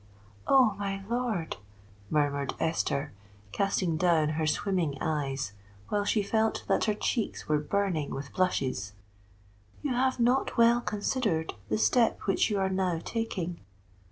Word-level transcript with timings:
"Oh! 0.47 0.73
my 0.79 1.03
lord," 1.07 1.57
murmured 2.09 2.55
Esther, 2.59 3.13
casting 3.51 3.97
down 3.97 4.29
her 4.29 4.47
swimming 4.47 4.97
eyes, 4.99 5.53
while 5.89 6.05
she 6.05 6.23
felt 6.23 6.65
that 6.67 6.85
her 6.85 6.95
cheeks 6.95 7.47
were 7.47 7.59
burning 7.59 8.09
with 8.09 8.33
blushes, 8.33 8.93
"you 9.83 9.93
have 9.93 10.19
not 10.19 10.57
well 10.57 10.81
considered 10.81 11.53
the 11.69 11.77
step 11.77 12.21
which 12.21 12.49
you 12.49 12.57
are 12.59 12.67
now 12.67 12.99
taking." 13.05 13.59